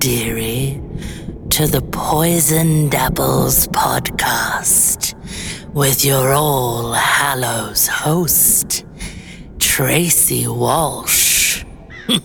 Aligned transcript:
dearie, 0.00 0.82
to 1.50 1.66
the 1.66 1.82
Poisoned 1.82 2.94
Apples 2.94 3.68
podcast 3.68 5.14
with 5.74 6.06
your 6.06 6.32
All 6.32 6.94
Hallows 6.94 7.86
host, 7.86 8.86
Tracey 9.58 10.48
Walsh. 10.48 11.66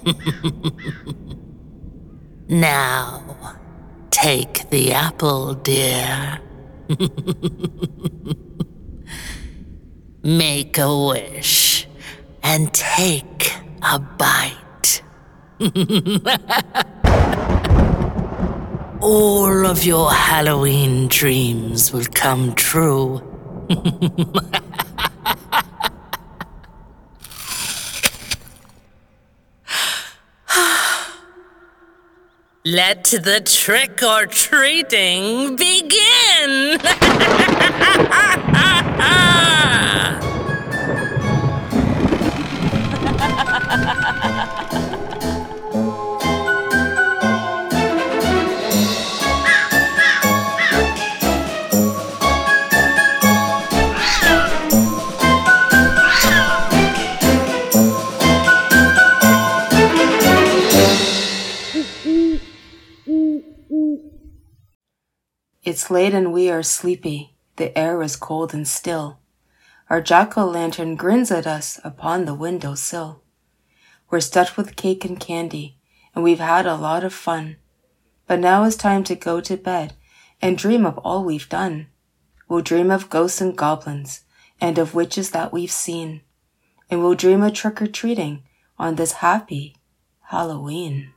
now, 2.48 3.58
take 4.10 4.70
the 4.70 4.94
apple, 4.94 5.56
dear. 5.56 6.40
Make 10.24 10.78
a 10.78 11.08
wish 11.08 11.90
and 12.42 12.74
take 12.74 13.52
a 13.82 14.00
bite. 14.00 15.04
All 19.02 19.66
of 19.66 19.84
your 19.84 20.12
Halloween 20.12 21.08
dreams 21.08 21.92
will 21.92 22.06
come 22.14 22.56
true. 22.56 23.22
Let 32.66 33.04
the 33.04 33.42
trick 33.46 34.02
or 34.02 34.26
treating 34.26 35.56
begin! 35.56 36.80
It's 65.66 65.90
late 65.90 66.14
and 66.14 66.32
we 66.32 66.52
are 66.52 66.62
sleepy. 66.62 67.34
The 67.56 67.76
air 67.76 68.04
is 68.04 68.16
cold 68.16 68.54
and 68.54 68.68
still. 68.68 69.18
Our 69.90 70.00
jack-o'-lantern 70.00 70.96
grins 70.96 71.32
at 71.32 71.48
us 71.48 71.80
upon 71.84 72.26
the 72.26 72.36
window 72.36 72.76
sill. 72.76 73.24
We're 74.12 74.20
stuffed 74.20 74.58
with 74.58 74.76
cake 74.76 75.04
and 75.06 75.20
candy, 75.20 75.80
and 76.14 76.24
we've 76.24 76.38
had 76.38 76.68
a 76.68 76.76
lot 76.76 77.04
of 77.04 77.16
fun. 77.16 77.56
But 78.28 78.42
now 78.42 78.64
it's 78.64 78.76
time 78.76 79.04
to 79.06 79.16
go 79.16 79.42
to 79.42 79.58
bed 79.58 79.96
and 80.40 80.56
dream 80.56 80.86
of 80.86 81.00
all 81.00 81.24
we've 81.24 81.50
done. 81.50 81.88
We'll 82.48 82.62
dream 82.62 82.92
of 82.92 83.10
ghosts 83.10 83.42
and 83.42 83.58
goblins, 83.58 84.24
and 84.62 84.78
of 84.78 84.94
witches 84.94 85.32
that 85.32 85.52
we've 85.52 85.72
seen. 85.72 86.22
And 86.92 87.02
we'll 87.02 87.16
dream 87.16 87.42
of 87.42 87.54
trick-or-treating 87.54 88.44
on 88.78 88.96
this 88.96 89.14
happy 89.14 89.78
Halloween. 90.30 91.15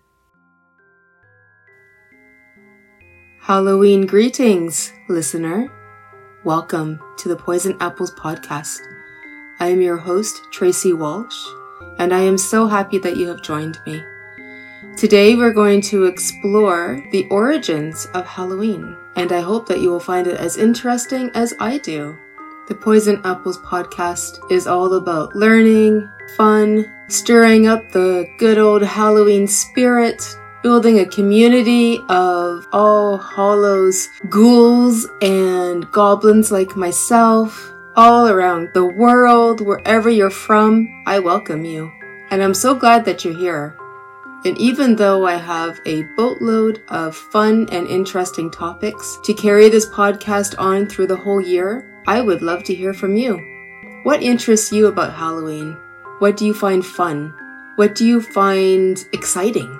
Halloween 3.49 4.05
greetings, 4.05 4.93
listener. 5.09 5.73
Welcome 6.45 7.01
to 7.17 7.31
the 7.31 7.37
Poison 7.37 7.79
Apples 7.81 8.11
podcast. 8.11 8.81
I 9.59 9.69
am 9.69 9.81
your 9.81 9.97
host, 9.97 10.43
Tracey 10.53 10.93
Walsh, 10.93 11.47
and 11.99 12.13
I 12.13 12.21
am 12.21 12.37
so 12.37 12.67
happy 12.67 12.99
that 12.99 13.17
you 13.17 13.27
have 13.29 13.41
joined 13.41 13.79
me. 13.87 14.03
Today 14.99 15.35
we're 15.35 15.55
going 15.55 15.81
to 15.81 16.05
explore 16.05 17.03
the 17.11 17.27
origins 17.31 18.05
of 18.13 18.27
Halloween, 18.27 18.95
and 19.17 19.33
I 19.33 19.41
hope 19.41 19.67
that 19.69 19.81
you 19.81 19.89
will 19.89 19.99
find 19.99 20.27
it 20.27 20.39
as 20.39 20.59
interesting 20.59 21.31
as 21.33 21.55
I 21.59 21.79
do. 21.79 22.19
The 22.69 22.75
Poison 22.75 23.19
Apples 23.25 23.61
podcast 23.61 24.53
is 24.53 24.67
all 24.67 24.93
about 24.93 25.35
learning, 25.35 26.07
fun, 26.37 26.85
stirring 27.09 27.67
up 27.67 27.93
the 27.93 28.27
good 28.37 28.59
old 28.59 28.83
Halloween 28.83 29.49
spirit, 29.49 30.37
building 30.63 30.99
a 30.99 31.07
community 31.07 32.01
of 32.09 32.67
all 32.73 33.17
hollows, 33.17 34.09
ghouls, 34.29 35.07
and 35.23 35.91
goblins 35.93 36.51
like 36.51 36.77
myself, 36.77 37.73
all 37.97 38.29
around 38.29 38.71
the 38.75 38.85
world, 38.85 39.61
wherever 39.61 40.09
you're 40.09 40.31
from, 40.31 40.89
I 41.07 41.19
welcome 41.19 41.65
you. 41.65 41.93
And 42.31 42.43
I'm 42.43 42.55
so 42.55 42.75
glad 42.75 43.05
that 43.05 43.25
you're 43.25 43.37
here. 43.37 43.77
And 44.45 44.57
even 44.59 44.95
though 44.95 45.27
I 45.27 45.35
have 45.35 45.81
a 45.85 46.05
boatload 46.17 46.83
of 46.89 47.17
fun 47.17 47.69
and 47.73 47.89
interesting 47.89 48.51
topics 48.51 49.19
to 49.25 49.35
carry 49.35 49.69
this 49.69 49.89
podcast 49.89 50.55
on 50.59 50.87
through 50.87 51.09
the 51.09 51.17
whole 51.17 51.41
year, 51.41 52.03
I 52.07 52.21
would 52.21 52.41
love 52.41 52.63
to 52.65 52.75
hear 52.75 52.95
from 52.95 53.17
you. 53.17 53.41
What 54.05 54.23
interests 54.23 54.71
you 54.71 54.87
about 54.87 55.13
Halloween? 55.13 55.77
What 56.21 56.37
do 56.37 56.47
you 56.47 56.55
find 56.55 56.87
fun? 56.87 57.35
What 57.75 57.97
do 57.97 58.07
you 58.07 58.21
find 58.21 59.05
exciting? 59.13 59.79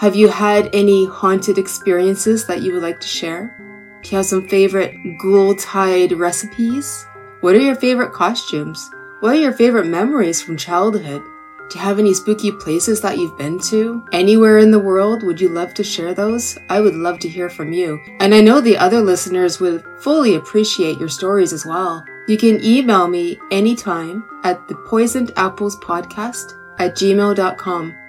Have 0.00 0.16
you 0.16 0.28
had 0.28 0.70
any 0.74 1.04
haunted 1.04 1.58
experiences 1.58 2.46
that 2.46 2.62
you 2.62 2.72
would 2.72 2.82
like 2.82 3.00
to 3.00 3.06
share? 3.06 3.54
Do 4.00 4.08
you 4.08 4.16
have 4.16 4.24
some 4.24 4.48
favorite 4.48 4.96
ghoul 5.18 5.54
tide 5.54 6.12
recipes? 6.12 7.04
What 7.42 7.54
are 7.54 7.60
your 7.60 7.74
favorite 7.74 8.14
costumes? 8.14 8.90
What 9.20 9.34
are 9.34 9.38
your 9.38 9.52
favorite 9.52 9.84
memories 9.84 10.40
from 10.40 10.56
childhood? 10.56 11.20
Do 11.68 11.78
you 11.78 11.84
have 11.84 11.98
any 11.98 12.14
spooky 12.14 12.50
places 12.50 13.02
that 13.02 13.18
you've 13.18 13.36
been 13.36 13.58
to? 13.68 14.02
Anywhere 14.10 14.56
in 14.56 14.70
the 14.70 14.78
world? 14.78 15.22
Would 15.22 15.38
you 15.38 15.50
love 15.50 15.74
to 15.74 15.84
share 15.84 16.14
those? 16.14 16.56
I 16.70 16.80
would 16.80 16.94
love 16.94 17.18
to 17.18 17.28
hear 17.28 17.50
from 17.50 17.70
you. 17.70 18.00
And 18.20 18.34
I 18.34 18.40
know 18.40 18.62
the 18.62 18.78
other 18.78 19.02
listeners 19.02 19.60
would 19.60 19.84
fully 19.98 20.34
appreciate 20.34 20.98
your 20.98 21.10
stories 21.10 21.52
as 21.52 21.66
well. 21.66 22.02
You 22.26 22.38
can 22.38 22.64
email 22.64 23.06
me 23.06 23.38
anytime 23.50 24.24
at 24.44 24.66
the 24.66 24.76
poisoned 24.76 25.32
apples 25.36 25.76
podcast 25.76 26.54
at 26.78 26.94
gmail.com. 26.94 27.99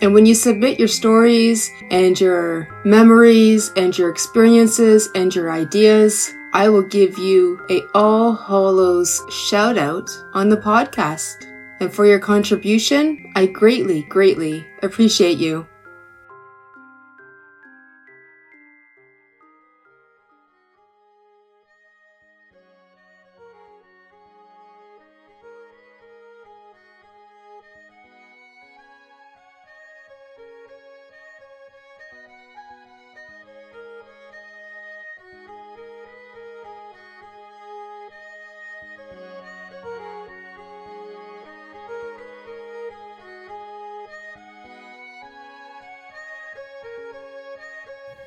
And 0.00 0.14
when 0.14 0.26
you 0.26 0.34
submit 0.34 0.78
your 0.78 0.88
stories 0.88 1.70
and 1.90 2.18
your 2.20 2.68
memories 2.84 3.72
and 3.76 3.96
your 3.96 4.10
experiences 4.10 5.08
and 5.14 5.34
your 5.34 5.50
ideas, 5.50 6.32
I 6.52 6.68
will 6.68 6.82
give 6.82 7.18
you 7.18 7.60
a 7.68 7.82
All 7.94 8.32
Hollows 8.32 9.20
shout 9.30 9.76
out 9.76 10.08
on 10.34 10.48
the 10.48 10.56
podcast. 10.56 11.46
And 11.80 11.92
for 11.92 12.06
your 12.06 12.18
contribution, 12.18 13.32
I 13.36 13.46
greatly, 13.46 14.02
greatly 14.02 14.66
appreciate 14.82 15.38
you. 15.38 15.66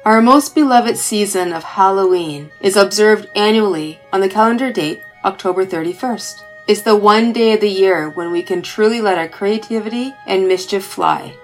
Our 0.04 0.20
most 0.20 0.56
beloved 0.56 0.98
season 0.98 1.54
of 1.54 1.64
Halloween 1.64 2.50
is 2.60 2.76
observed 2.76 3.30
annually 3.36 4.00
on 4.12 4.20
the 4.20 4.30
calendar 4.30 4.74
date 4.74 5.04
October 5.24 5.64
31st. 5.64 6.42
It's 6.68 6.82
the 6.82 6.96
one 6.96 7.32
day 7.32 7.54
of 7.54 7.62
the 7.62 7.70
year 7.70 8.10
when 8.10 8.32
we 8.32 8.42
can 8.42 8.64
truly 8.64 9.00
let 9.00 9.20
our 9.20 9.28
creativity 9.28 10.12
and 10.26 10.48
mischief 10.48 10.84
fly. 10.84 11.36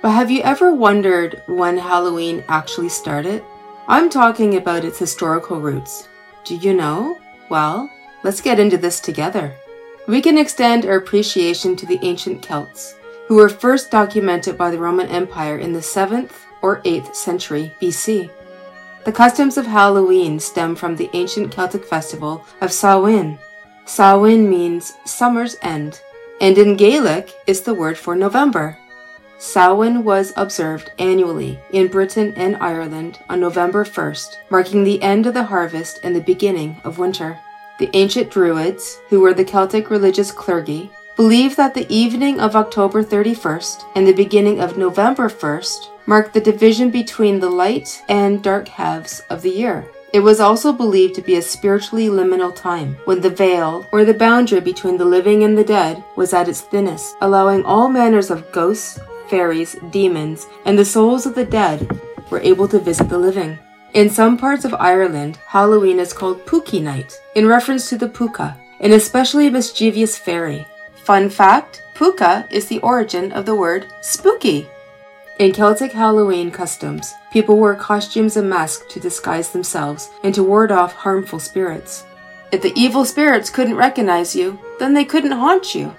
But 0.00 0.10
have 0.10 0.28
you 0.28 0.42
ever 0.42 0.74
wondered 0.74 1.40
when 1.46 1.78
Halloween 1.78 2.42
actually 2.48 2.88
started? 2.88 3.44
I'm 3.86 4.10
talking 4.10 4.56
about 4.56 4.84
its 4.84 4.98
historical 4.98 5.60
roots. 5.60 6.08
Do 6.42 6.56
you 6.56 6.74
know? 6.74 7.20
Well, 7.48 7.88
let's 8.24 8.40
get 8.40 8.58
into 8.58 8.76
this 8.76 8.98
together. 8.98 9.54
We 10.08 10.20
can 10.20 10.36
extend 10.36 10.84
our 10.84 10.96
appreciation 10.96 11.76
to 11.76 11.86
the 11.86 12.00
ancient 12.02 12.42
Celts, 12.42 12.96
who 13.28 13.36
were 13.36 13.48
first 13.48 13.92
documented 13.92 14.58
by 14.58 14.72
the 14.72 14.80
Roman 14.80 15.06
Empire 15.06 15.58
in 15.58 15.72
the 15.72 15.78
7th 15.78 16.32
or 16.62 16.80
8th 16.82 17.14
century 17.14 17.72
BC. 17.80 18.30
The 19.04 19.12
customs 19.12 19.58
of 19.58 19.66
Halloween 19.66 20.38
stem 20.38 20.76
from 20.76 20.96
the 20.96 21.10
ancient 21.12 21.52
Celtic 21.52 21.84
festival 21.84 22.46
of 22.60 22.72
Samhain. 22.72 23.38
Samhain 23.84 24.48
means 24.48 24.94
summer's 25.04 25.56
end, 25.60 26.00
and 26.40 26.56
in 26.56 26.76
Gaelic 26.76 27.34
is 27.46 27.62
the 27.62 27.74
word 27.74 27.98
for 27.98 28.14
November. 28.14 28.78
Samhain 29.38 30.04
was 30.04 30.32
observed 30.36 30.92
annually 31.00 31.58
in 31.72 31.88
Britain 31.88 32.32
and 32.36 32.56
Ireland 32.58 33.18
on 33.28 33.40
November 33.40 33.84
1st, 33.84 34.36
marking 34.50 34.84
the 34.84 35.02
end 35.02 35.26
of 35.26 35.34
the 35.34 35.42
harvest 35.42 35.98
and 36.04 36.14
the 36.14 36.20
beginning 36.20 36.80
of 36.84 36.98
winter. 36.98 37.40
The 37.80 37.90
ancient 37.94 38.30
Druids, 38.30 39.00
who 39.08 39.18
were 39.18 39.34
the 39.34 39.44
Celtic 39.44 39.90
religious 39.90 40.30
clergy, 40.30 40.92
believed 41.16 41.56
that 41.56 41.74
the 41.74 41.92
evening 41.92 42.38
of 42.38 42.54
October 42.54 43.02
31st 43.02 43.84
and 43.96 44.06
the 44.06 44.12
beginning 44.12 44.60
of 44.60 44.78
November 44.78 45.28
1st 45.28 45.88
marked 46.06 46.34
the 46.34 46.40
division 46.40 46.90
between 46.90 47.40
the 47.40 47.50
light 47.50 48.02
and 48.08 48.42
dark 48.42 48.68
halves 48.68 49.20
of 49.30 49.42
the 49.42 49.50
year. 49.50 49.86
It 50.12 50.20
was 50.20 50.40
also 50.40 50.72
believed 50.72 51.14
to 51.14 51.22
be 51.22 51.36
a 51.36 51.42
spiritually 51.42 52.08
liminal 52.08 52.54
time, 52.54 52.96
when 53.06 53.20
the 53.20 53.30
veil, 53.30 53.86
or 53.92 54.04
the 54.04 54.12
boundary 54.12 54.60
between 54.60 54.98
the 54.98 55.06
living 55.06 55.42
and 55.44 55.56
the 55.56 55.64
dead, 55.64 56.04
was 56.16 56.34
at 56.34 56.48
its 56.48 56.60
thinnest, 56.60 57.16
allowing 57.22 57.64
all 57.64 57.88
manners 57.88 58.30
of 58.30 58.50
ghosts, 58.52 59.00
fairies, 59.28 59.76
demons, 59.90 60.46
and 60.66 60.78
the 60.78 60.84
souls 60.84 61.24
of 61.24 61.34
the 61.34 61.46
dead 61.46 61.98
were 62.30 62.40
able 62.40 62.68
to 62.68 62.78
visit 62.78 63.08
the 63.08 63.18
living. 63.18 63.58
In 63.94 64.10
some 64.10 64.36
parts 64.36 64.66
of 64.66 64.74
Ireland, 64.74 65.38
Halloween 65.46 65.98
is 65.98 66.12
called 66.12 66.44
Pookie 66.44 66.82
Night, 66.82 67.18
in 67.34 67.46
reference 67.46 67.88
to 67.88 67.96
the 67.96 68.08
puka, 68.08 68.56
an 68.80 68.92
especially 68.92 69.48
mischievous 69.48 70.18
fairy. 70.18 70.66
Fun 71.04 71.30
fact 71.30 71.82
Puka 71.94 72.46
is 72.50 72.66
the 72.66 72.80
origin 72.80 73.32
of 73.32 73.46
the 73.46 73.54
word 73.54 73.86
spooky. 74.00 74.66
In 75.38 75.52
Celtic 75.52 75.92
Halloween 75.92 76.50
customs, 76.50 77.14
people 77.32 77.56
wore 77.56 77.74
costumes 77.74 78.36
and 78.36 78.48
masks 78.48 78.84
to 78.92 79.00
disguise 79.00 79.50
themselves 79.50 80.10
and 80.22 80.34
to 80.34 80.42
ward 80.42 80.70
off 80.70 80.92
harmful 80.94 81.38
spirits. 81.38 82.04
If 82.52 82.60
the 82.60 82.78
evil 82.78 83.06
spirits 83.06 83.48
couldn't 83.48 83.76
recognize 83.76 84.36
you, 84.36 84.58
then 84.78 84.92
they 84.92 85.06
couldn't 85.06 85.32
haunt 85.32 85.74
you. 85.74 85.96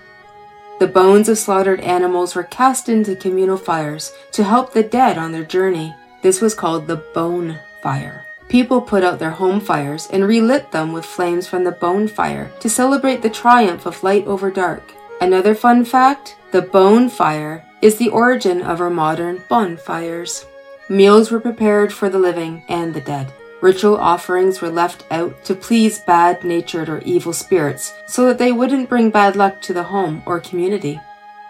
The 0.79 0.87
bones 0.87 1.29
of 1.29 1.39
slaughtered 1.39 1.81
animals 1.81 2.35
were 2.35 2.43
cast 2.43 2.89
into 2.89 3.15
communal 3.15 3.57
fires 3.57 4.13
to 4.33 4.43
help 4.43 4.71
the 4.71 4.83
dead 4.83 5.17
on 5.17 5.31
their 5.31 5.43
journey. 5.43 5.95
This 6.21 6.39
was 6.39 6.53
called 6.53 6.85
the 6.85 6.97
bone 7.13 7.59
fire. 7.81 8.25
People 8.49 8.81
put 8.81 9.03
out 9.03 9.17
their 9.17 9.31
home 9.31 9.59
fires 9.59 10.07
and 10.13 10.27
relit 10.27 10.71
them 10.71 10.93
with 10.93 11.05
flames 11.05 11.47
from 11.47 11.63
the 11.63 11.71
bone 11.71 12.07
fire 12.07 12.51
to 12.59 12.69
celebrate 12.69 13.23
the 13.23 13.29
triumph 13.29 13.87
of 13.87 14.03
light 14.03 14.27
over 14.27 14.51
dark. 14.51 14.93
Another 15.19 15.55
fun 15.55 15.85
fact 15.85 16.37
the 16.51 16.61
bone 16.61 17.09
fire 17.09 17.65
is 17.83 17.97
the 17.97 18.07
origin 18.07 18.61
of 18.61 18.79
our 18.79 18.89
modern 18.89 19.43
bonfires. 19.49 20.45
Meals 20.87 21.29
were 21.29 21.39
prepared 21.41 21.91
for 21.91 22.07
the 22.07 22.17
living 22.17 22.63
and 22.69 22.93
the 22.93 23.01
dead. 23.01 23.29
Ritual 23.59 23.97
offerings 23.97 24.61
were 24.61 24.69
left 24.69 25.03
out 25.11 25.43
to 25.43 25.53
please 25.53 25.99
bad 25.99 26.45
natured 26.45 26.87
or 26.87 26.99
evil 26.99 27.33
spirits 27.33 27.93
so 28.07 28.25
that 28.25 28.37
they 28.37 28.53
wouldn't 28.53 28.87
bring 28.87 29.09
bad 29.09 29.35
luck 29.35 29.61
to 29.63 29.73
the 29.73 29.83
home 29.83 30.23
or 30.25 30.39
community. 30.39 30.97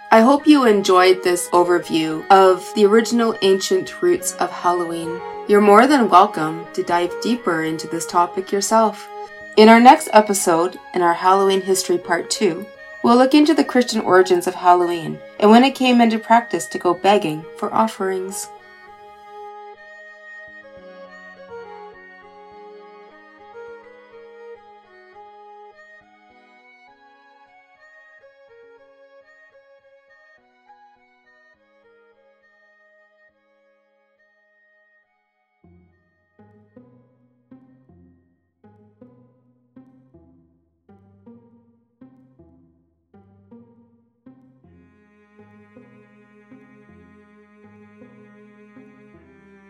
I 0.09 0.21
hope 0.21 0.47
you 0.47 0.65
enjoyed 0.65 1.24
this 1.24 1.50
overview 1.50 2.27
of 2.31 2.68
the 2.74 2.88
original 2.88 3.38
ancient 3.44 4.01
roots 4.01 4.33
of 4.38 4.50
Halloween. 4.51 5.21
You're 5.47 5.62
more 5.62 5.85
than 5.85 6.09
welcome 6.09 6.65
to 6.74 6.81
dive 6.81 7.13
deeper 7.21 7.63
into 7.63 7.85
this 7.88 8.07
topic 8.07 8.51
yourself. 8.51 9.07
In 9.56 9.69
our 9.69 9.80
next 9.80 10.09
episode, 10.13 10.80
in 10.95 11.03
our 11.03 11.13
Halloween 11.13 11.62
History 11.62 12.00
Part 12.00 12.31
2, 12.31 12.65
we'll 13.04 13.18
look 13.18 13.34
into 13.34 13.54
the 13.54 13.64
Christian 13.64 14.02
origins 14.02 14.48
of 14.48 14.56
Halloween 14.56 15.20
and 15.40 15.52
when 15.52 15.64
it 15.64 15.76
came 15.76 16.02
into 16.02 16.18
practice 16.18 16.66
to 16.68 16.80
go 16.80 16.94
begging 16.94 17.46
for 17.58 17.74
offerings. 17.74 18.48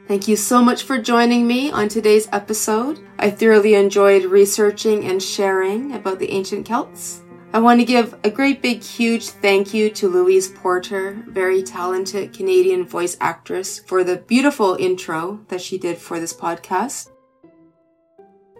Thank 0.08 0.28
you 0.28 0.36
so 0.36 0.62
much 0.62 0.84
for 0.84 0.98
joining 0.98 1.48
me 1.48 1.72
on 1.72 1.88
today's 1.88 2.28
episode. 2.34 3.00
I 3.20 3.30
thoroughly 3.30 3.76
enjoyed 3.76 4.26
researching 4.26 5.06
and 5.06 5.24
sharing 5.24 5.94
about 5.94 6.20
the 6.20 6.30
ancient 6.30 6.68
Celts. 6.68 7.22
I 7.54 7.60
want 7.60 7.80
to 7.80 7.86
give 7.86 8.14
a 8.26 8.30
great 8.30 8.62
big 8.62 8.84
huge 8.84 9.30
thank 9.30 9.74
you 9.74 9.90
to 9.92 10.10
Louise 10.10 10.50
Porter, 10.50 11.24
very 11.30 11.64
talented 11.64 12.34
Canadian 12.34 12.86
voice 12.86 13.16
actress, 13.22 13.80
for 13.80 14.04
the 14.04 14.18
beautiful 14.18 14.76
intro 14.76 15.40
that 15.48 15.62
she 15.62 15.78
did 15.78 15.98
for 15.98 16.20
this 16.20 16.34
podcast. 16.34 17.10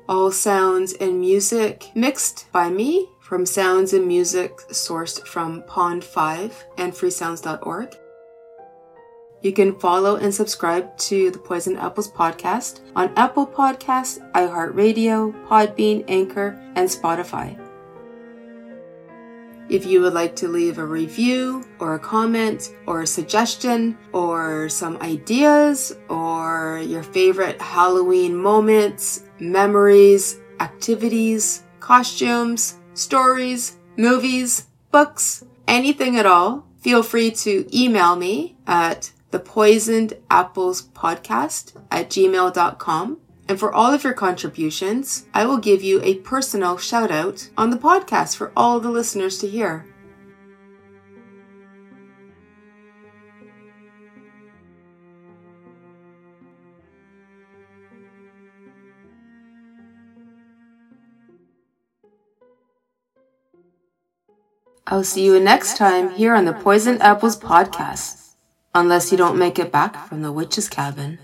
All 0.08 0.32
sounds 0.32 0.94
and 0.94 1.20
music 1.20 1.92
mixed 1.94 2.50
by 2.54 2.70
me 2.70 3.10
from 3.20 3.46
sounds 3.46 3.92
and 3.92 4.08
music 4.08 4.58
sourced 4.70 5.26
from 5.28 5.64
Pond5 5.64 6.54
and 6.78 6.94
freesounds.org. 6.94 7.98
You 9.44 9.52
can 9.52 9.78
follow 9.78 10.16
and 10.16 10.34
subscribe 10.34 10.98
to 11.00 11.30
the 11.30 11.38
Poison 11.38 11.76
Apples 11.76 12.10
podcast 12.10 12.80
on 12.96 13.12
Apple 13.18 13.46
Podcasts, 13.46 14.20
iHeartRadio, 14.32 15.34
Podbean, 15.48 16.06
Anchor, 16.08 16.58
and 16.76 16.88
Spotify. 16.88 17.60
If 19.68 19.86
you 19.86 20.00
would 20.00 20.14
like 20.14 20.38
to 20.38 20.48
leave 20.48 20.78
a 20.78 20.86
review 20.86 21.66
or 21.80 21.96
a 21.96 22.00
comment 22.00 22.74
or 22.88 23.02
a 23.02 23.08
suggestion 23.08 23.98
or 24.14 24.70
some 24.70 24.96
ideas 25.02 25.94
or 26.08 26.82
your 26.86 27.04
favorite 27.04 27.62
Halloween 27.62 28.38
moments, 28.38 29.26
memories, 29.40 30.40
activities, 30.62 31.64
costumes, 31.82 32.78
stories, 32.94 33.76
movies, 33.98 34.68
books, 34.90 35.44
anything 35.68 36.18
at 36.18 36.26
all, 36.26 36.66
feel 36.80 37.04
free 37.04 37.32
to 37.32 37.68
email 37.78 38.16
me 38.16 38.56
at 38.68 39.12
the 39.34 39.40
Poisoned 39.40 40.14
Apples 40.30 40.84
Podcast 40.90 41.76
at 41.90 42.12
gmail.com. 42.12 43.18
And 43.50 43.60
for 43.60 43.74
all 43.74 43.92
of 43.92 44.04
your 44.04 44.14
contributions, 44.14 45.26
I 45.34 45.48
will 45.48 45.58
give 45.58 45.82
you 45.82 46.00
a 46.04 46.20
personal 46.20 46.78
shout 46.78 47.10
out 47.10 47.50
on 47.58 47.72
the 47.72 47.78
podcast 47.78 48.36
for 48.36 48.52
all 48.56 48.80
the 48.80 48.92
listeners 48.92 49.40
to 49.40 49.48
hear. 49.48 49.88
I'll 64.86 65.04
see 65.04 65.26
you 65.26 65.40
next 65.40 65.76
time 65.78 66.12
here 66.12 66.36
on 66.36 66.46
the 66.46 66.54
Poisoned 66.54 67.02
Apples 67.02 67.36
podcast 67.36 68.33
unless 68.76 69.12
you 69.12 69.18
don't 69.18 69.38
make 69.38 69.60
it 69.60 69.72
back 69.72 70.08
from 70.08 70.22
the 70.22 70.32
witch's 70.32 70.68
cabin. 70.68 71.20